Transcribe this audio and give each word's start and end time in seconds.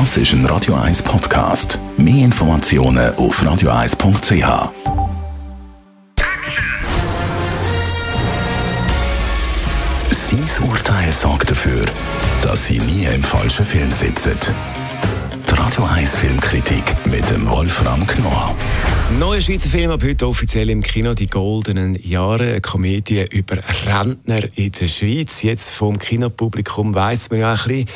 Das 0.00 0.16
ist 0.16 0.32
ein 0.32 0.44
Radio 0.46 0.74
1 0.74 1.04
Podcast. 1.04 1.78
Mehr 1.96 2.24
Informationen 2.24 3.14
auf 3.14 3.40
radio1.ch. 3.40 4.72
Sein 10.10 10.68
Urteil 10.68 11.12
sorgt 11.12 11.48
dafür, 11.48 11.84
dass 12.42 12.66
Sie 12.66 12.80
nie 12.80 13.04
im 13.04 13.22
falschen 13.22 13.64
Film 13.64 13.92
sitzen. 13.92 14.36
Die 15.48 15.54
Radio 15.54 15.84
1 15.84 16.16
Filmkritik 16.16 16.96
mit 17.06 17.30
dem 17.30 17.48
Wolfram 17.48 18.04
Knorr. 18.04 18.52
Neuer 19.20 19.40
Schweizer 19.40 19.68
Film 19.68 19.92
ab 19.92 20.02
heute 20.02 20.26
offiziell 20.26 20.70
im 20.70 20.82
Kino 20.82 21.14
«Die 21.14 21.28
goldenen 21.28 21.94
Jahre», 21.94 22.48
eine 22.48 22.60
Komödie 22.60 23.24
über 23.30 23.58
Rentner 23.86 24.40
in 24.56 24.72
der 24.72 24.86
Schweiz. 24.88 25.42
Jetzt 25.42 25.74
vom 25.74 26.00
Kinopublikum 26.00 26.96
weiss 26.96 27.30
man 27.30 27.38
ja 27.38 27.52
ein 27.52 27.58
bisschen, 27.58 27.86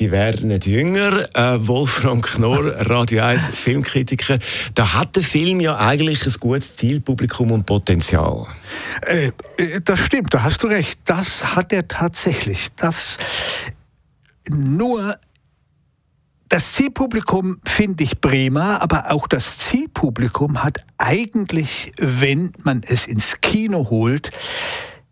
die 0.00 0.10
werden 0.10 0.48
nicht 0.48 0.66
jünger. 0.66 1.28
Äh, 1.36 1.66
Wolfram 1.66 2.22
Knorr, 2.22 2.88
Radio 2.88 3.22
1 3.22 3.48
Filmkritiker. 3.54 4.38
Da 4.74 4.94
hat 4.94 5.14
der 5.14 5.22
Film 5.22 5.60
ja 5.60 5.76
eigentlich 5.76 6.26
ein 6.26 6.32
gutes 6.40 6.76
Zielpublikum 6.76 7.52
und 7.52 7.66
Potenzial. 7.66 8.46
Äh, 9.02 9.30
äh 9.58 9.80
das 9.84 10.00
stimmt, 10.00 10.32
da 10.32 10.42
hast 10.42 10.62
du 10.62 10.68
recht. 10.68 11.00
Das 11.04 11.54
hat 11.54 11.72
er 11.72 11.86
tatsächlich. 11.86 12.74
Das 12.76 13.18
nur 14.48 15.16
das 16.48 16.72
Zielpublikum 16.72 17.60
finde 17.64 18.02
ich 18.02 18.20
prima, 18.20 18.78
aber 18.78 19.12
auch 19.12 19.28
das 19.28 19.58
Zielpublikum 19.58 20.64
hat 20.64 20.84
eigentlich, 20.98 21.92
wenn 21.98 22.50
man 22.64 22.80
es 22.84 23.06
ins 23.06 23.40
Kino 23.40 23.88
holt, 23.90 24.30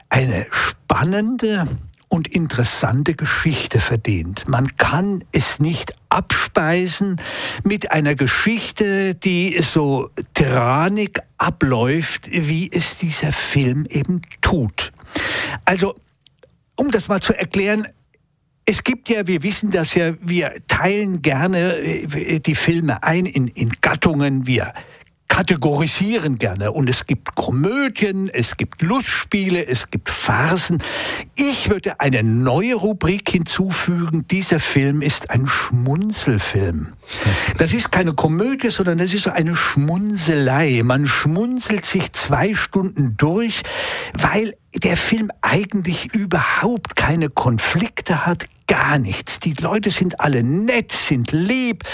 eine 0.08 0.46
spannende 0.50 1.68
und 2.08 2.28
interessante 2.28 3.14
Geschichte 3.14 3.80
verdient. 3.80 4.48
Man 4.48 4.76
kann 4.76 5.24
es 5.32 5.60
nicht 5.60 5.94
abspeisen 6.08 7.20
mit 7.64 7.92
einer 7.92 8.14
Geschichte, 8.14 9.14
die 9.14 9.60
so 9.60 10.10
tyrannisch 10.34 11.12
abläuft, 11.36 12.30
wie 12.30 12.70
es 12.72 12.98
dieser 12.98 13.32
Film 13.32 13.86
eben 13.90 14.22
tut. 14.40 14.92
Also, 15.64 15.94
um 16.76 16.90
das 16.90 17.08
mal 17.08 17.20
zu 17.20 17.34
erklären, 17.34 17.86
es 18.64 18.84
gibt 18.84 19.08
ja, 19.08 19.26
wir 19.26 19.42
wissen 19.42 19.70
das 19.70 19.94
ja, 19.94 20.12
wir 20.20 20.52
teilen 20.66 21.22
gerne 21.22 21.76
äh, 21.78 22.40
die 22.40 22.54
Filme 22.54 23.02
ein 23.02 23.24
in, 23.24 23.48
in 23.48 23.72
Gattungen. 23.80 24.46
Wir 24.46 24.74
kategorisieren 25.28 26.38
gerne. 26.38 26.72
Und 26.72 26.88
es 26.88 27.06
gibt 27.06 27.34
Komödien, 27.34 28.28
es 28.28 28.56
gibt 28.56 28.82
Lustspiele, 28.82 29.66
es 29.66 29.90
gibt 29.90 30.10
Farsen. 30.10 30.82
Ich 31.36 31.70
würde 31.70 32.00
eine 32.00 32.22
neue 32.22 32.74
Rubrik 32.74 33.28
hinzufügen. 33.28 34.26
Dieser 34.28 34.58
Film 34.58 35.00
ist 35.00 35.30
ein 35.30 35.46
Schmunzelfilm. 35.46 36.88
Das 37.58 37.72
ist 37.72 37.92
keine 37.92 38.14
Komödie, 38.14 38.70
sondern 38.70 38.98
das 38.98 39.14
ist 39.14 39.24
so 39.24 39.30
eine 39.30 39.54
Schmunzelei. 39.54 40.82
Man 40.84 41.06
schmunzelt 41.06 41.84
sich 41.84 42.12
zwei 42.12 42.54
Stunden 42.54 43.16
durch, 43.16 43.62
weil 44.14 44.54
der 44.80 44.96
Film 44.96 45.30
eigentlich 45.42 46.12
überhaupt 46.14 46.96
keine 46.96 47.28
Konflikte 47.28 48.26
hat, 48.26 48.46
gar 48.66 48.98
nichts. 48.98 49.40
Die 49.40 49.54
Leute 49.54 49.90
sind 49.90 50.20
alle 50.20 50.42
nett, 50.42 50.92
sind 50.92 51.32
lieb. 51.32 51.84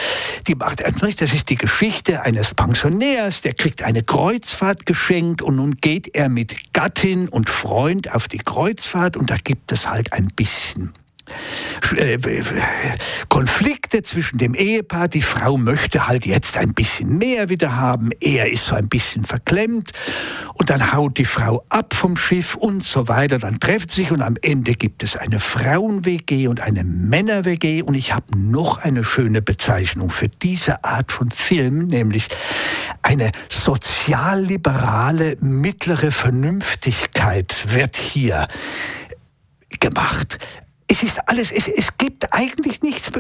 Die 0.47 0.55
macht 0.55 0.83
das 1.17 1.33
ist 1.33 1.51
die 1.51 1.57
Geschichte 1.57 2.23
eines 2.23 2.55
Pensionärs, 2.55 3.43
der 3.43 3.55
kriegt 3.55 3.83
eine 3.83 4.03
Kreuzfahrt 4.03 4.85
geschenkt 4.85 5.41
und 5.41 5.57
nun 5.57 5.77
geht 5.77 6.15
er 6.15 6.29
mit 6.29 6.73
Gattin 6.73 7.29
und 7.29 7.49
Freund 7.49 8.13
auf 8.13 8.29
die 8.29 8.39
Kreuzfahrt 8.39 9.17
und 9.17 9.31
da 9.31 9.37
gibt 9.37 9.73
es 9.73 9.89
halt 9.89 10.13
ein 10.13 10.27
bisschen 10.27 10.93
Konflikte 13.29 14.03
zwischen 14.03 14.39
dem 14.39 14.55
Ehepaar. 14.55 15.09
Die 15.09 15.23
Frau 15.23 15.57
möchte 15.57 16.07
halt 16.07 16.27
jetzt 16.27 16.57
ein 16.57 16.75
bisschen 16.75 17.19
mehr 17.19 17.49
wieder 17.49 17.77
haben. 17.77 18.11
Er 18.21 18.51
ist 18.51 18.67
so 18.67 18.75
ein 18.75 18.89
bisschen 18.89 19.25
verklemmt. 19.25 19.93
Und 20.55 20.71
dann 20.71 20.93
haut 20.93 21.19
die 21.19 21.25
Frau 21.25 21.65
ab 21.69 21.95
vom 21.95 22.17
Schiff 22.17 22.55
und 22.55 22.85
so 22.85 23.09
weiter. 23.09 23.39
Dann 23.39 23.61
treffen 23.61 23.89
sich 23.89 24.13
und 24.13 24.23
am 24.23 24.37
Ende 24.41 24.75
gibt 24.75 25.03
es 25.03 25.17
eine 25.17 25.41
Frauen-WG 25.41 26.49
und 26.49 26.61
eine 26.61 26.85
Männer-WG. 26.85 27.83
Und 27.83 27.95
ich 27.95 28.15
habe 28.15 28.39
noch 28.39 28.79
eine 28.79 29.05
schöne 29.05 29.43
Bezeichnung 29.43 30.11
für 30.11 30.29
diese 30.29 30.85
Art 30.85 31.13
von 31.13 31.31
Film, 31.31 31.87
nämlich 31.89 32.29
eine 33.03 33.33
sozialliberale 33.49 35.37
mittlere 35.41 36.11
Vernünftigkeit 36.11 37.67
wird 37.69 37.97
hier 37.97 38.49
gemacht 39.81 40.39
es 40.95 41.03
ist 41.03 41.29
alles, 41.29 41.51
es, 41.51 41.67
es 41.67 41.99
gibt 41.99 42.33
eigentlich 42.33 42.81
nichts 42.83 43.11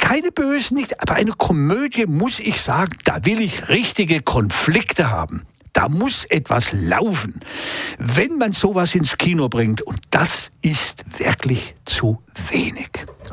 keine 0.00 0.32
Bösen, 0.32 0.76
nichts, 0.76 0.98
aber 0.98 1.14
eine 1.14 1.30
Komödie 1.30 2.06
muss 2.06 2.40
ich 2.40 2.60
sagen, 2.60 2.98
da 3.04 3.24
will 3.24 3.40
ich 3.40 3.68
richtige 3.68 4.20
Konflikte 4.20 5.10
haben. 5.10 5.42
Da 5.72 5.88
muss 5.88 6.24
etwas 6.24 6.72
laufen, 6.72 7.38
wenn 7.98 8.36
man 8.38 8.52
sowas 8.52 8.96
ins 8.96 9.16
Kino 9.16 9.48
bringt. 9.48 9.80
Und 9.82 10.00
das 10.10 10.50
ist 10.60 11.04
wirklich 11.18 11.76
zu 11.84 12.20
wenig. 12.50 12.83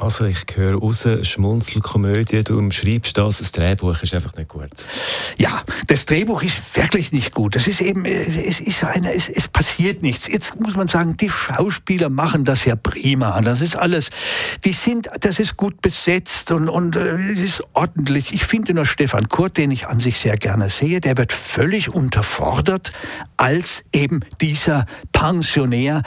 Also 0.02 0.26
ich 0.26 0.46
höre 0.56 0.80
raus, 0.80 1.08
Schmunzelkomödie, 1.22 2.44
du 2.44 2.72
schreibst 2.72 3.20
das, 3.20 3.38
das 3.38 3.52
Drehbuch 3.52 4.02
ist 4.02 4.16
einfach 4.16 4.36
nicht 4.36 4.50
gut. 4.50 4.72
Ja, 5.38 5.62
das 5.86 6.06
Drehbuch 6.08 6.42
ist 6.42 6.76
wirklich 6.76 7.12
nicht 7.12 7.36
gut. 7.36 7.56
Das 7.56 7.68
ist 7.68 7.82
eben, 7.82 8.06
äh, 8.06 8.24
es 8.24 8.60
ist 8.62 8.84
eine, 8.84 9.14
es, 9.14 9.30
es 9.30 9.48
passiert 9.48 10.02
nichts. 10.02 10.28
Jetzt 10.28 10.60
muss 10.60 10.76
man 10.76 10.88
sagen, 10.88 11.18
die 11.18 11.30
Schauspieler 11.30 12.10
machen 12.10 12.46
das 12.46 12.66
ja 12.66 12.76
prima. 12.76 13.40
Das 13.42 13.62
ist 13.62 13.76
alles, 13.76 14.10
die 14.66 14.74
sind, 14.74 15.08
das 15.20 15.40
ist 15.40 15.56
gut 15.56 15.82
besetzt 15.84 16.52
und, 16.52 16.68
und 16.68 16.96
äh, 16.96 17.18
es 17.32 17.40
ist 17.40 17.64
ordentlich. 17.74 18.34
Ich 18.34 18.46
finde 18.46 18.74
nur 18.74 18.88
Stefan 18.88 19.30
Kurt, 19.30 19.58
den 19.58 19.70
ich 19.70 19.86
an 19.86 20.00
sich 20.00 20.18
sehr 20.18 20.36
gerne 20.36 20.72
sehe, 20.72 21.00
der 21.00 21.16
wird 21.16 21.32
völlig 21.32 21.90
unterfordert 21.90 22.92
als 23.38 23.84
eben 23.94 24.22
dieser 24.42 24.88
Pensionär. 25.12 26.02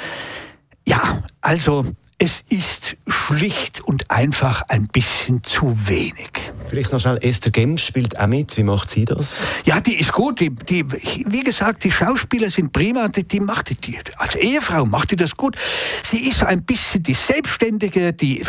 Ja, 0.85 1.23
also 1.41 1.87
es 2.19 2.45
ist 2.49 2.97
schlicht 3.09 3.81
und 3.81 4.11
einfach 4.11 4.63
ein 4.69 4.87
bisschen 4.87 5.43
zu 5.43 5.77
wenig. 5.87 6.31
Vielleicht 6.69 6.93
noch 6.93 7.01
schnell, 7.01 7.19
Esther 7.23 7.51
Gems 7.51 7.83
spielt 7.83 8.19
auch 8.19 8.27
mit. 8.27 8.57
Wie 8.57 8.63
macht 8.63 8.91
sie 8.91 9.05
das? 9.05 9.47
Ja, 9.65 9.81
die 9.81 9.97
ist 9.97 10.13
gut. 10.13 10.41
Die, 10.41 10.51
die, 10.51 10.85
wie 10.91 11.43
gesagt, 11.43 11.85
die 11.85 11.91
Schauspieler 11.91 12.51
sind 12.51 12.73
prima. 12.73 13.09
Die, 13.09 13.25
die 13.25 13.41
macht 13.41 13.87
die, 13.87 13.99
als 14.17 14.35
Ehefrau 14.37 14.87
macht 14.87 15.11
die 15.11 15.17
das 15.17 15.37
gut. 15.37 15.57
Sie 16.03 16.27
ist 16.29 16.39
so 16.39 16.47
ein 16.47 16.65
bisschen 16.65 17.03
die 17.03 17.15
Selbstständige, 17.15 18.13
die, 18.13 18.43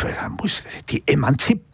die 0.88 1.02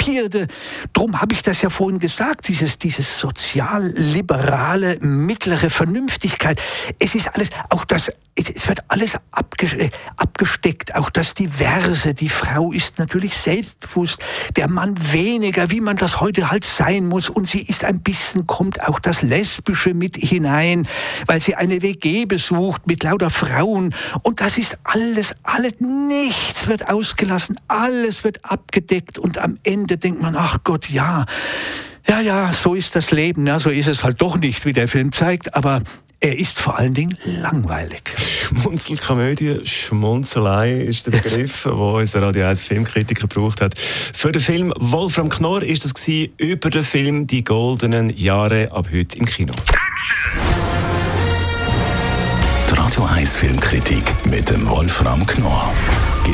Emanzipierte. 0.03 0.49
Darum 0.93 1.21
habe 1.21 1.35
ich 1.35 1.43
das 1.43 1.63
ja 1.63 1.71
vorhin 1.71 1.99
gesagt, 1.99 2.49
dieses, 2.49 2.79
dieses 2.79 3.19
sozial-liberale, 3.19 4.99
mittlere 5.01 5.71
Vernünftigkeit. 5.71 6.61
Es 6.99 7.15
ist 7.15 7.35
alles, 7.35 7.51
auch 7.71 7.85
das, 7.85 8.11
es 8.35 8.69
wird 8.69 8.81
alles 8.89 9.19
abgesteckt. 9.31 10.95
Auch 10.95 11.11
das 11.11 11.35
Diverse. 11.35 12.15
Die 12.15 12.29
Frau 12.29 12.73
ist 12.73 12.99
natürlich 12.99 13.35
selbstbewusst, 13.35 14.23
der 14.57 14.69
Mann 14.69 14.95
weniger, 15.13 15.71
wie 15.71 15.81
man 15.81 15.97
das 15.97 16.21
heute 16.21 16.51
halt 16.51 16.65
sein 16.65 17.07
muss. 17.07 17.29
Und 17.29 17.47
sie 17.47 17.63
ist 17.63 17.85
ein 17.85 18.01
bisschen, 18.01 18.47
kommt 18.47 18.87
auch 18.87 18.99
das 18.99 19.23
Lesbische 19.23 19.95
mit 19.95 20.17
hinein, 20.17 20.87
weil 21.27 21.41
sie 21.41 21.55
eine 21.55 21.83
WG 21.83 22.27
besucht 22.27 22.87
mit 22.87 23.03
lauter 23.03 23.31
Frauen. 23.31 23.95
Und 24.23 24.41
das 24.41 24.59
ist 24.59 24.79
alles, 24.85 25.37
alles, 25.43 25.81
nichts 25.81 26.67
wird 26.67 26.89
ausgelassen, 26.89 27.59
alles 27.69 28.25
wird 28.25 28.45
abgedeckt. 28.45 29.19
Und 29.19 29.39
am 29.39 29.57
Ende 29.63 29.92
denkt 29.97 30.23
man, 30.23 30.37
ach 30.37 30.59
Gott, 30.65 30.89
ja, 30.89 31.27
ja, 32.09 32.21
ja, 32.21 32.53
so 32.53 32.75
ist 32.75 32.97
das 32.97 33.11
Leben. 33.11 33.47
Ja, 33.47 33.59
so 33.59 33.71
ist 33.71 33.89
es 33.89 34.05
halt 34.05 34.21
doch 34.21 34.39
nicht, 34.39 34.65
wie 34.65 34.73
der 34.73 34.89
Film 34.89 35.13
zeigt. 35.13 35.55
Aber 35.55 35.83
er 36.21 36.39
ist 36.39 36.59
vor 36.59 36.79
allen 36.79 36.95
Dingen 36.95 37.17
langweilig. 37.25 38.03
Schmunzelkomödie, 38.17 39.61
Schmunzelei 39.65 40.83
ist 40.83 41.07
der 41.07 41.13
Begriff, 41.13 41.65
den 41.65 41.99
unser 41.99 42.23
Radio 42.23 42.47
1 42.47 42.63
Filmkritiker 42.63 43.27
gebraucht 43.27 43.61
hat. 43.61 43.79
Für 43.79 44.31
den 44.31 44.41
Film 44.41 44.73
Wolfram 44.79 45.29
Knorr 45.29 45.63
ist 45.63 45.85
das 45.85 45.95
über 46.37 46.71
den 46.71 46.85
Film 46.85 47.27
Die 47.27 47.43
goldenen 47.43 48.17
Jahre 48.17 48.69
ab 48.71 48.89
heute 48.93 49.19
im 49.19 49.27
Kino. 49.27 49.53
Die 52.71 52.75
Radio 52.75 53.05
1 53.05 53.37
Filmkritik 53.37 54.05
mit 54.27 54.49
dem 54.51 54.69
Wolfram 54.69 55.27
Knorr 55.27 55.73